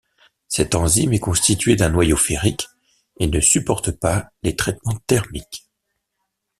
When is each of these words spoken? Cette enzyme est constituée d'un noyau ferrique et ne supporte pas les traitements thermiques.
Cette 0.47 0.73
enzyme 0.73 1.13
est 1.13 1.19
constituée 1.19 1.75
d'un 1.75 1.89
noyau 1.89 2.17
ferrique 2.17 2.67
et 3.19 3.27
ne 3.27 3.39
supporte 3.39 3.91
pas 3.91 4.31
les 4.41 4.55
traitements 4.55 4.97
thermiques. 5.05 5.67